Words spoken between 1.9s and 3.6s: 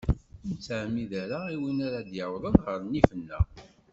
ad d-yawḍen ɣer nnif-nneɣ.